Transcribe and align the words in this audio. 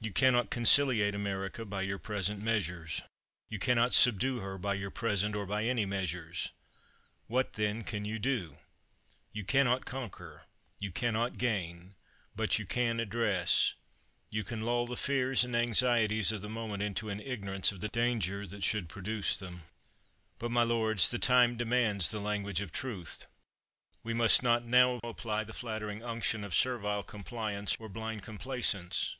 You 0.00 0.10
can 0.12 0.32
not 0.32 0.50
conciliate 0.50 1.14
America 1.14 1.64
by 1.64 1.82
your 1.82 1.98
pres 1.98 2.28
ent 2.30 2.40
measures. 2.40 3.02
You 3.50 3.60
can 3.60 3.76
not 3.76 3.92
subdue 3.94 4.40
her 4.40 4.56
by 4.58 4.74
your 4.74 4.90
present 4.90 5.36
or 5.36 5.46
by 5.46 5.64
any 5.64 5.84
measures. 5.84 6.50
What, 7.28 7.52
then, 7.52 7.84
can 7.84 8.06
you 8.06 8.18
do? 8.18 8.56
You 9.32 9.44
can 9.44 9.66
not 9.66 9.84
conquer; 9.84 10.46
you 10.80 10.90
can 10.90 11.12
not 11.12 11.36
gain; 11.38 11.94
but 12.34 12.58
you 12.58 12.64
can 12.64 12.98
address; 12.98 13.74
you 14.30 14.42
can 14.42 14.62
lull 14.62 14.86
the 14.86 14.96
fears 14.96 15.44
and 15.44 15.54
anxieties 15.54 16.32
of 16.32 16.40
the 16.40 16.48
moment 16.48 16.82
into 16.82 17.10
an 17.10 17.20
ignorance 17.20 17.70
of 17.70 17.80
the 17.80 17.88
danger 17.88 18.46
that 18.46 18.64
should 18.64 18.88
produce 18.88 19.36
them. 19.36 19.62
But, 20.38 20.50
my 20.50 20.62
lords, 20.62 21.10
the 21.10 21.18
time 21.18 21.56
demands 21.56 22.10
the 22.10 22.20
language 22.20 22.62
of 22.62 22.72
truth. 22.72 23.26
We 24.02 24.14
must 24.14 24.42
not 24.42 24.64
now 24.64 24.94
apply 25.04 25.44
the 25.44 25.52
flattering 25.52 26.02
unction 26.02 26.42
of 26.42 26.54
servile 26.54 27.04
compliance 27.04 27.76
or 27.78 27.90
blind 27.90 28.22
complaisance. 28.22 29.14